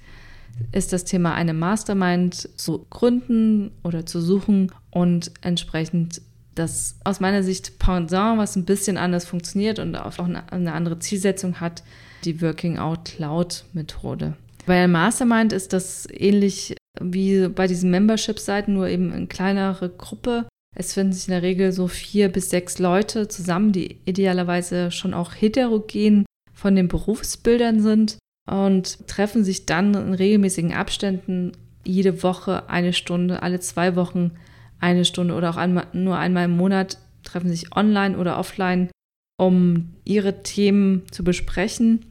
ist 0.72 0.92
das 0.92 1.04
Thema 1.04 1.34
eine 1.34 1.54
Mastermind 1.54 2.48
zu 2.58 2.86
gründen 2.90 3.72
oder 3.82 4.06
zu 4.06 4.20
suchen 4.20 4.72
und 4.90 5.32
entsprechend 5.42 6.22
das 6.54 6.96
aus 7.04 7.20
meiner 7.20 7.42
Sicht 7.42 7.78
Pendant, 7.78 8.38
was 8.38 8.56
ein 8.56 8.64
bisschen 8.64 8.96
anders 8.96 9.24
funktioniert 9.24 9.78
und 9.78 9.96
auch 9.96 10.18
eine 10.18 10.72
andere 10.72 10.98
Zielsetzung 10.98 11.60
hat, 11.60 11.82
die 12.24 12.42
Working 12.42 12.78
Out 12.78 13.18
Loud 13.18 13.64
Methode. 13.72 14.36
Bei 14.66 14.74
der 14.74 14.88
Mastermind 14.88 15.52
ist 15.52 15.72
das 15.72 16.06
ähnlich 16.10 16.76
wie 17.00 17.48
bei 17.48 17.66
diesen 17.66 17.90
Membership-Seiten, 17.90 18.74
nur 18.74 18.88
eben 18.88 19.12
eine 19.12 19.26
kleinere 19.26 19.88
Gruppe. 19.88 20.46
Es 20.76 20.92
finden 20.92 21.12
sich 21.12 21.28
in 21.28 21.32
der 21.32 21.42
Regel 21.42 21.72
so 21.72 21.88
vier 21.88 22.28
bis 22.28 22.50
sechs 22.50 22.78
Leute 22.78 23.28
zusammen, 23.28 23.72
die 23.72 23.98
idealerweise 24.04 24.90
schon 24.90 25.14
auch 25.14 25.32
heterogen 25.34 26.26
von 26.52 26.76
den 26.76 26.88
Berufsbildern 26.88 27.80
sind 27.80 28.18
und 28.50 29.06
treffen 29.06 29.44
sich 29.44 29.64
dann 29.64 29.94
in 29.94 30.12
regelmäßigen 30.12 30.72
Abständen 30.72 31.52
jede 31.84 32.22
Woche 32.24 32.68
eine 32.68 32.92
Stunde, 32.92 33.42
alle 33.42 33.60
zwei 33.60 33.94
Wochen 33.94 34.32
eine 34.80 35.04
Stunde 35.04 35.34
oder 35.34 35.50
auch 35.50 35.56
einmal, 35.56 35.86
nur 35.92 36.18
einmal 36.18 36.46
im 36.46 36.56
Monat 36.56 36.98
treffen 37.22 37.48
sich 37.48 37.76
online 37.76 38.18
oder 38.18 38.38
offline, 38.38 38.90
um 39.38 39.90
ihre 40.04 40.42
Themen 40.42 41.02
zu 41.12 41.22
besprechen, 41.22 42.04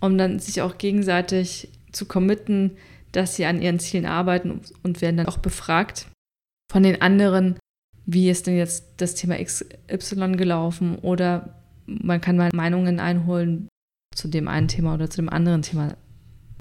um 0.00 0.16
dann 0.16 0.38
sich 0.38 0.62
auch 0.62 0.78
gegenseitig 0.78 1.68
zu 1.92 2.06
committen, 2.06 2.72
dass 3.12 3.36
sie 3.36 3.44
an 3.44 3.60
ihren 3.60 3.78
Zielen 3.78 4.06
arbeiten 4.06 4.62
und 4.82 5.02
werden 5.02 5.18
dann 5.18 5.26
auch 5.26 5.38
befragt 5.38 6.06
von 6.72 6.82
den 6.82 7.02
anderen, 7.02 7.58
wie 8.06 8.30
ist 8.30 8.46
denn 8.46 8.56
jetzt 8.56 8.86
das 8.96 9.14
Thema 9.14 9.36
XY 9.36 10.32
gelaufen 10.32 10.96
oder 10.96 11.60
man 11.86 12.22
kann 12.22 12.38
mal 12.38 12.50
Meinungen 12.54 13.00
einholen 13.00 13.68
zu 14.14 14.28
dem 14.28 14.48
einen 14.48 14.68
Thema 14.68 14.94
oder 14.94 15.10
zu 15.10 15.16
dem 15.16 15.28
anderen 15.28 15.62
Thema. 15.62 15.94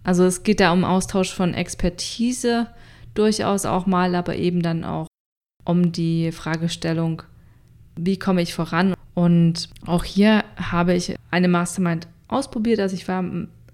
Also 0.04 0.26
es 0.26 0.44
geht 0.44 0.60
da 0.60 0.72
um 0.72 0.84
Austausch 0.84 1.34
von 1.34 1.54
Expertise 1.54 2.68
durchaus 3.14 3.66
auch 3.66 3.86
mal, 3.86 4.16
aber 4.16 4.36
eben 4.36 4.62
dann 4.62 4.84
auch 4.84 5.08
um 5.66 5.92
die 5.92 6.32
Fragestellung, 6.32 7.24
wie 7.96 8.18
komme 8.18 8.42
ich 8.42 8.54
voran? 8.54 8.96
Und 9.14 9.70
auch 9.86 10.04
hier 10.04 10.44
habe 10.58 10.94
ich 10.94 11.16
eine 11.32 11.48
Mastermind 11.48 12.08
ausprobiert. 12.28 12.80
Also 12.80 12.96
ich 12.96 13.08
war 13.08 13.24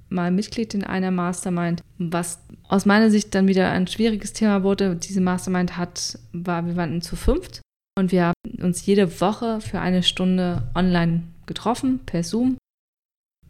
mal 0.10 0.32
Mitglied 0.32 0.74
in 0.74 0.84
einer 0.84 1.12
Mastermind, 1.12 1.82
was 1.98 2.40
aus 2.68 2.86
meiner 2.86 3.10
Sicht 3.10 3.34
dann 3.34 3.48
wieder 3.48 3.72
ein 3.72 3.88
schwieriges 3.88 4.34
Thema 4.34 4.64
wurde. 4.64 4.96
Diese 4.96 5.22
Mastermind 5.22 5.78
hat, 5.78 6.20
war, 6.34 6.66
wir 6.66 6.76
waren 6.76 7.02
zu 7.02 7.16
fünft 7.16 7.62
und 7.98 8.12
wir 8.12 8.26
haben 8.26 8.62
uns 8.62 8.86
jede 8.86 9.22
Woche 9.22 9.62
für 9.62 9.80
eine 9.80 10.04
Stunde 10.04 10.70
online 10.76 11.24
getroffen, 11.46 12.00
per 12.06 12.24
Zoom 12.24 12.58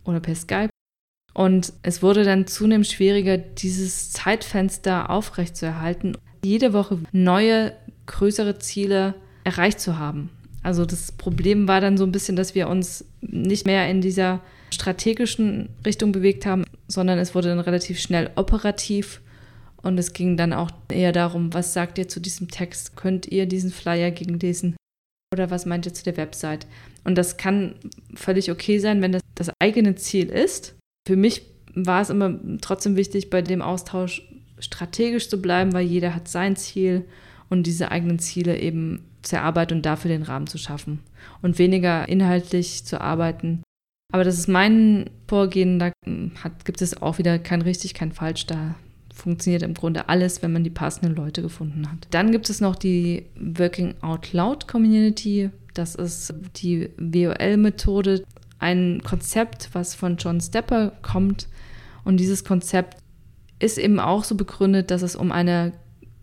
oder 0.10 0.20
per 0.20 0.36
Skype. 0.36 0.70
Und 1.34 1.74
es 1.84 2.02
wurde 2.02 2.24
dann 2.24 2.48
zunehmend 2.48 2.88
schwieriger, 2.88 3.38
dieses 3.38 4.12
Zeitfenster 4.12 5.10
aufrechtzuerhalten, 5.10 6.18
jede 6.44 6.74
Woche 6.74 7.00
neue, 7.12 7.74
größere 8.08 8.60
Ziele 8.60 9.14
erreicht 9.44 9.80
zu 9.80 9.98
haben. 9.98 10.30
Also 10.64 10.86
das 10.86 11.12
Problem 11.12 11.68
war 11.68 11.82
dann 11.82 11.98
so 11.98 12.04
ein 12.04 12.12
bisschen, 12.12 12.36
dass 12.36 12.56
wir 12.56 12.68
uns 12.68 13.06
nicht 13.22 13.66
mehr 13.66 13.90
in 13.90 14.02
dieser 14.02 14.42
strategischen 14.72 15.70
Richtung 15.86 16.12
bewegt 16.12 16.46
haben, 16.46 16.66
sondern 16.88 17.18
es 17.18 17.34
wurde 17.34 17.50
dann 17.50 17.60
relativ 17.60 18.00
schnell 18.00 18.30
operativ 18.36 19.22
und 19.82 19.98
es 19.98 20.14
ging 20.14 20.36
dann 20.36 20.54
auch 20.54 20.72
eher 20.92 21.12
darum, 21.12 21.54
was 21.54 21.74
sagt 21.74 21.98
ihr 21.98 22.08
zu 22.08 22.20
diesem 22.20 22.50
Text? 22.50 22.96
Könnt 22.96 23.28
ihr 23.28 23.46
diesen 23.46 23.72
Flyer 23.72 24.12
gegenlesen? 24.12 24.76
Oder 25.34 25.52
was 25.52 25.66
meint 25.66 25.86
ihr 25.86 25.94
zu 25.94 26.04
der 26.04 26.18
Website? 26.18 26.66
Und 27.04 27.16
das 27.16 27.38
kann 27.38 27.76
völlig 28.16 28.52
okay 28.52 28.80
sein, 28.80 29.02
wenn 29.02 29.12
das 29.12 29.22
das 29.36 29.52
eigene 29.60 29.96
Ziel 29.96 30.30
ist. 30.30 30.76
Für 31.08 31.16
mich 31.16 31.44
war 31.74 32.02
es 32.02 32.10
immer 32.10 32.38
trotzdem 32.62 32.96
wichtig, 32.96 33.30
bei 33.30 33.42
dem 33.42 33.62
Austausch 33.62 34.28
strategisch 34.60 35.30
zu 35.30 35.42
bleiben, 35.42 35.74
weil 35.74 35.86
jeder 35.86 36.16
hat 36.16 36.28
sein 36.28 36.56
Ziel 36.56 37.06
und 37.50 37.68
diese 37.68 37.92
eigenen 37.92 38.20
Ziele 38.20 38.60
eben 38.60 39.06
zu 39.22 39.36
erarbeiten 39.36 39.78
und 39.78 39.86
dafür 39.86 40.10
den 40.10 40.24
Rahmen 40.24 40.48
zu 40.48 40.58
schaffen 40.58 41.00
und 41.42 41.60
weniger 41.60 42.08
inhaltlich 42.10 42.86
zu 42.86 43.00
arbeiten, 43.00 43.64
aber 44.12 44.24
das 44.24 44.40
ist 44.40 44.48
mein 44.48 45.10
Vorgehen, 45.28 45.78
da 45.78 45.92
hat, 46.44 46.66
gibt 46.66 46.82
es 46.82 47.02
auch 47.02 47.20
wieder 47.20 47.38
kein 47.38 47.62
richtig, 47.62 47.94
kein 47.94 48.12
falsch. 48.12 48.48
Da 48.48 48.76
funktioniert 49.20 49.64
im 49.64 49.74
Grunde 49.74 50.10
alles, 50.10 50.42
wenn 50.42 50.54
man 50.54 50.64
die 50.64 50.70
passenden 50.70 51.16
Leute 51.16 51.42
gefunden 51.42 51.90
hat. 51.90 52.08
Dann 52.12 52.32
gibt 52.32 52.50
es 52.50 52.62
noch 52.62 52.76
die 52.76 53.26
Working 53.40 53.96
Out 54.02 54.34
Loud 54.34 54.68
Community. 54.68 55.50
Das 55.74 55.96
ist 55.96 56.34
die 56.58 56.90
WOL-Methode, 56.98 58.24
ein 58.60 59.02
Konzept, 59.04 59.70
was 59.74 59.96
von 59.96 60.18
John 60.18 60.42
Stepper 60.42 60.94
kommt. 61.02 61.48
Und 62.04 62.18
dieses 62.18 62.44
Konzept 62.44 62.98
ist 63.60 63.78
eben 63.78 64.00
auch 64.00 64.24
so 64.24 64.36
begründet, 64.36 64.92
dass 64.92 65.02
es 65.02 65.16
um 65.16 65.32
eine 65.32 65.74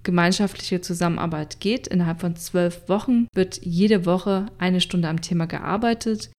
gemeinschaftliche 0.03 0.81
Zusammenarbeit 0.81 1.61
geht. 1.61 1.87
Innerhalb 1.87 2.21
von 2.21 2.37
zwölf 2.37 2.89
Wochen 2.89 3.27
wird 3.35 3.61
jede 3.63 4.07
Woche 4.07 4.47
eine 4.59 4.81
Stunde 4.81 5.09
am 5.09 5.21
Thema 5.21 5.47
gearbeitet. 5.47 6.31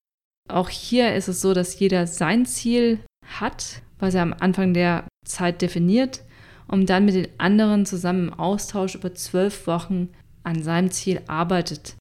Auch 0.49 0.69
hier 0.69 1.13
ist 1.13 1.27
es 1.27 1.41
so, 1.41 1.53
dass 1.53 1.77
jeder 1.77 2.07
sein 2.07 2.45
Ziel 2.45 2.99
hat, 3.25 3.81
was 3.99 4.15
er 4.15 4.21
am 4.21 4.33
Anfang 4.33 4.73
der 4.73 5.05
Zeit 5.25 5.61
definiert, 5.61 6.23
um 6.67 6.85
dann 6.85 7.05
mit 7.05 7.15
den 7.15 7.27
anderen 7.37 7.85
zusammen 7.85 8.29
im 8.29 8.33
Austausch 8.33 8.95
über 8.95 9.13
zwölf 9.13 9.67
Wochen 9.67 10.09
an 10.43 10.63
seinem 10.63 10.91
Ziel 10.91 11.21
arbeitet. 11.27 11.95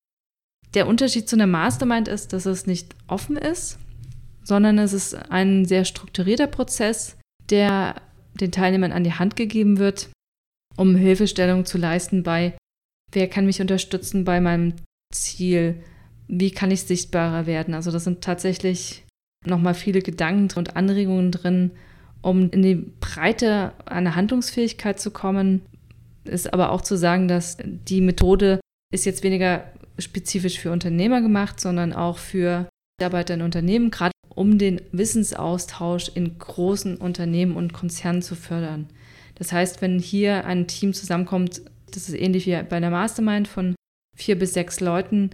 Der 0.75 0.87
Unterschied 0.87 1.29
zu 1.29 1.37
einer 1.37 1.47
Mastermind 1.47 2.09
ist, 2.09 2.33
dass 2.33 2.47
es 2.47 2.67
nicht 2.67 2.95
offen 3.07 3.37
ist, 3.37 3.79
sondern 4.43 4.79
es 4.79 4.93
ist 4.93 5.15
ein 5.15 5.65
sehr 5.65 5.85
strukturierter 5.85 6.47
Prozess, 6.47 7.17
der 7.51 8.01
den 8.35 8.53
Teilnehmern 8.53 8.93
an 8.93 9.05
die 9.05 9.15
Hand 9.15 9.37
gegeben 9.37 9.79
wird, 9.79 10.11
um 10.77 10.95
Hilfestellung 10.95 11.65
zu 11.65 11.79
leisten 11.79 12.23
bei, 12.23 12.57
wer 13.13 13.29
kann 13.29 13.47
mich 13.47 13.61
unterstützen 13.61 14.25
bei 14.25 14.41
meinem 14.41 14.75
Ziel, 15.13 15.83
wie 16.29 16.51
kann 16.51 16.71
ich 16.71 16.83
sichtbarer 16.83 17.47
werden. 17.47 17.75
Also 17.75 17.91
das 17.91 18.05
sind 18.05 18.23
tatsächlich 18.23 19.05
nochmal 19.45 19.75
viele 19.75 20.03
Gedanken 20.03 20.57
und 20.59 20.77
Anregungen 20.77 21.33
drin, 21.33 21.71
um 22.23 22.51
in 22.51 22.63
die 22.63 22.75
Breite 23.01 23.73
einer 23.85 24.17
Handlungsfähigkeit 24.17 25.01
zu 25.01 25.11
kommen. 25.11 25.63
Ist 26.25 26.53
aber 26.53 26.71
auch 26.71 26.81
zu 26.81 26.97
sagen, 26.97 27.29
dass 27.29 27.57
die 27.63 28.01
Methode 28.01 28.61
ist 28.93 29.05
jetzt 29.05 29.23
weniger 29.23 29.65
spezifisch 29.99 30.59
für 30.59 30.73
Unternehmer 30.73 31.21
gemacht, 31.21 31.61
sondern 31.61 31.93
auch 31.93 32.19
für 32.19 32.69
Mitarbeiter 32.99 33.35
in 33.35 33.43
Unternehmen, 33.43 33.91
gerade 33.91 34.13
um 34.29 34.59
den 34.59 34.81
Wissensaustausch 34.93 36.11
in 36.15 36.39
großen 36.39 36.97
Unternehmen 36.97 37.57
und 37.57 37.73
Konzernen 37.73 38.23
zu 38.23 38.35
fördern. 38.35 38.89
Das 39.35 39.53
heißt, 39.53 39.83
wenn 39.83 39.99
hier 39.99 40.47
ein 40.47 40.67
Team 40.67 40.93
zusammenkommt, 40.93 41.63
das 41.91 42.09
ist 42.09 42.15
ähnlich 42.15 42.47
wie 42.47 42.63
bei 42.63 42.77
einer 42.77 42.91
Mastermind 42.91 43.49
von 43.49 43.75
vier 44.17 44.39
bis 44.39 44.55
sechs 44.55 44.81
Leuten, 44.81 45.31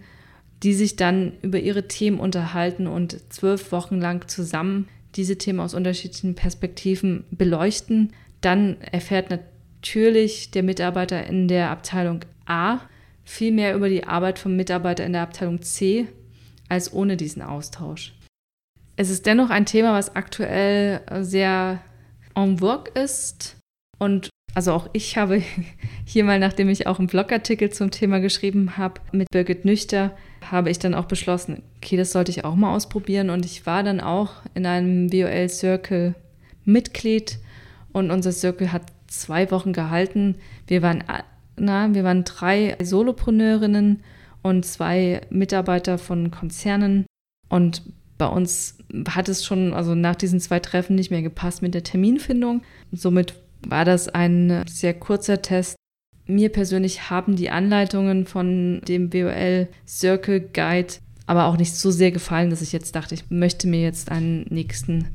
die 0.61 0.73
sich 0.73 0.95
dann 0.95 1.33
über 1.41 1.59
ihre 1.59 1.87
Themen 1.87 2.19
unterhalten 2.19 2.87
und 2.87 3.17
zwölf 3.31 3.71
Wochen 3.71 3.99
lang 3.99 4.27
zusammen 4.27 4.87
diese 5.15 5.37
Themen 5.37 5.59
aus 5.59 5.73
unterschiedlichen 5.73 6.35
Perspektiven 6.35 7.25
beleuchten. 7.31 8.13
Dann 8.41 8.81
erfährt 8.81 9.29
natürlich 9.29 10.51
der 10.51 10.63
Mitarbeiter 10.63 11.25
in 11.25 11.47
der 11.47 11.69
Abteilung 11.69 12.21
A 12.45 12.79
viel 13.23 13.51
mehr 13.51 13.75
über 13.75 13.89
die 13.89 14.03
Arbeit 14.03 14.39
vom 14.39 14.55
Mitarbeiter 14.55 15.05
in 15.05 15.13
der 15.13 15.21
Abteilung 15.21 15.61
C 15.61 16.07
als 16.69 16.91
ohne 16.91 17.17
diesen 17.17 17.41
Austausch. 17.41 18.13
Es 18.95 19.09
ist 19.09 19.25
dennoch 19.25 19.49
ein 19.49 19.65
Thema, 19.65 19.93
was 19.93 20.15
aktuell 20.15 21.01
sehr 21.21 21.81
en 22.35 22.59
vogue 22.59 22.91
ist 22.93 23.57
und 23.97 24.29
also 24.55 24.73
auch 24.73 24.89
ich 24.93 25.17
habe 25.17 25.41
hier 26.05 26.23
mal, 26.23 26.39
nachdem 26.39 26.69
ich 26.69 26.87
auch 26.87 26.99
einen 26.99 27.07
Blogartikel 27.07 27.71
zum 27.71 27.91
Thema 27.91 28.19
geschrieben 28.19 28.77
habe 28.77 29.01
mit 29.11 29.29
Birgit 29.31 29.65
Nüchter, 29.65 30.15
habe 30.51 30.69
ich 30.69 30.79
dann 30.79 30.93
auch 30.93 31.05
beschlossen, 31.05 31.63
okay, 31.77 31.97
das 31.97 32.11
sollte 32.11 32.31
ich 32.31 32.45
auch 32.45 32.55
mal 32.55 32.73
ausprobieren. 32.75 33.29
Und 33.29 33.45
ich 33.45 33.65
war 33.65 33.83
dann 33.83 33.99
auch 33.99 34.31
in 34.53 34.65
einem 34.65 35.11
WOL 35.11 35.49
Circle 35.49 36.15
Mitglied 36.65 37.39
und 37.91 38.11
unser 38.11 38.31
Circle 38.31 38.71
hat 38.71 38.83
zwei 39.07 39.51
Wochen 39.51 39.73
gehalten. 39.73 40.35
Wir 40.67 40.81
waren, 40.81 41.03
na, 41.55 41.93
wir 41.93 42.03
waren 42.03 42.23
drei 42.23 42.75
Solopreneurinnen 42.81 44.01
und 44.41 44.65
zwei 44.65 45.21
Mitarbeiter 45.29 45.97
von 45.97 46.31
Konzernen. 46.31 47.05
Und 47.49 47.83
bei 48.17 48.27
uns 48.27 48.77
hat 49.09 49.29
es 49.29 49.45
schon, 49.45 49.73
also 49.73 49.95
nach 49.95 50.15
diesen 50.15 50.39
zwei 50.39 50.59
Treffen 50.59 50.95
nicht 50.95 51.11
mehr 51.11 51.21
gepasst 51.21 51.61
mit 51.61 51.73
der 51.73 51.83
Terminfindung. 51.83 52.61
Somit 52.91 53.35
war 53.67 53.85
das 53.85 54.09
ein 54.09 54.63
sehr 54.67 54.93
kurzer 54.93 55.41
Test, 55.41 55.75
Mir 56.25 56.49
persönlich 56.49 57.09
haben 57.09 57.35
die 57.35 57.49
Anleitungen 57.49 58.25
von 58.25 58.81
dem 58.87 59.09
BOL 59.09 59.67
Circle 59.85 60.39
Guide 60.39 60.93
aber 61.25 61.45
auch 61.45 61.57
nicht 61.57 61.75
so 61.75 61.91
sehr 61.91 62.11
gefallen, 62.11 62.49
dass 62.49 62.61
ich 62.61 62.71
jetzt 62.71 62.95
dachte, 62.95 63.15
ich 63.15 63.29
möchte 63.29 63.67
mir 63.67 63.81
jetzt 63.81 64.11
einen 64.11 64.45
nächsten 64.49 65.07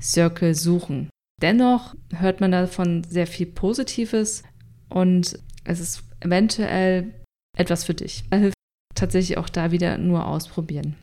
Circle 0.00 0.54
suchen. 0.54 1.10
Dennoch 1.40 1.94
hört 2.14 2.40
man 2.40 2.52
davon 2.52 3.04
sehr 3.04 3.26
viel 3.26 3.46
Positives 3.46 4.42
und 4.88 5.38
es 5.64 5.80
ist 5.80 6.04
eventuell 6.20 7.12
etwas 7.56 7.84
für 7.84 7.94
dich. 7.94 8.24
Da 8.30 8.38
hilft 8.38 8.54
tatsächlich 8.94 9.38
auch 9.38 9.48
da 9.48 9.70
wieder 9.70 9.98
nur 9.98 10.26
ausprobieren. 10.26 10.96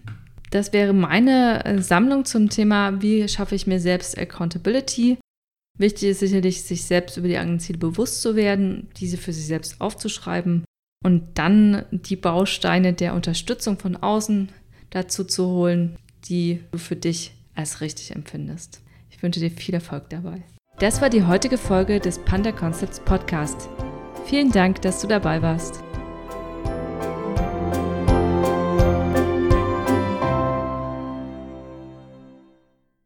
Das 0.52 0.74
wäre 0.74 0.94
meine 0.94 1.64
äh, 1.66 1.82
Sammlung 1.82 2.26
zum 2.26 2.50
Thema, 2.50 3.02
wie 3.02 3.28
schaffe 3.28 3.56
ich 3.56 3.68
mir 3.68 3.80
selbst 3.80 4.18
Accountability. 4.18 5.18
Wichtig 5.80 6.10
ist 6.10 6.20
sicherlich, 6.20 6.62
sich 6.62 6.84
selbst 6.84 7.16
über 7.16 7.30
die 7.30 7.38
eigenen 7.38 7.62
Ziele 7.62 7.80
bewusst 7.80 8.22
zu 8.22 8.36
werden, 8.36 8.90
diese 8.98 9.18
für 9.18 9.32
sich 9.32 9.48
selbst 9.48 9.80
aufzuschreiben 9.80 10.66
und 11.04 11.24
dann 11.36 11.86
die 11.92 12.18
Bausteine 12.18 12.92
der 12.92 13.14
Unterstützung 13.14 13.80
von 13.80 13.96
außen 13.96 14.50
dazu 14.90 15.24
zu 15.24 15.48
holen, 15.48 15.96
die 16.26 16.60
du 16.72 16.78
für 16.78 16.98
dich 16.98 17.32
als 17.56 17.80
richtig 17.80 18.14
empfindest. 18.14 18.82
Ich 19.10 19.24
wünsche 19.24 19.40
dir 19.40 19.52
viel 19.52 19.74
Erfolg 19.74 20.10
dabei. 20.10 20.44
Das 20.80 21.02
war 21.02 21.10
die 21.10 21.24
heutige 21.24 21.58
Folge 21.58 22.02
des 22.02 22.20
Panda 22.20 22.52
Concepts 22.52 23.00
Podcast. 23.00 23.70
Vielen 24.26 24.52
Dank, 24.52 24.82
dass 24.82 25.02
du 25.02 25.08
dabei 25.08 25.42
warst. 25.42 25.82